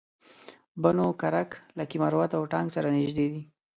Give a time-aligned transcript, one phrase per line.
[0.81, 3.41] بنو کرک لکي مروت او ټانک سره نژدې دي